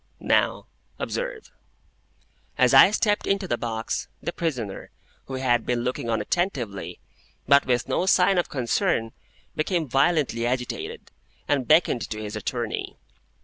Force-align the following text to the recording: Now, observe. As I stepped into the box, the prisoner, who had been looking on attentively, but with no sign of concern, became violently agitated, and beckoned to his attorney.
Now, 0.19 0.65
observe. 0.97 1.51
As 2.57 2.73
I 2.73 2.89
stepped 2.89 3.27
into 3.27 3.47
the 3.47 3.55
box, 3.55 4.07
the 4.19 4.33
prisoner, 4.33 4.89
who 5.25 5.35
had 5.35 5.63
been 5.63 5.83
looking 5.83 6.09
on 6.09 6.19
attentively, 6.21 6.99
but 7.47 7.67
with 7.67 7.87
no 7.87 8.07
sign 8.07 8.39
of 8.39 8.49
concern, 8.49 9.11
became 9.55 9.87
violently 9.87 10.47
agitated, 10.47 11.11
and 11.47 11.67
beckoned 11.67 12.01
to 12.09 12.19
his 12.19 12.35
attorney. 12.35 12.97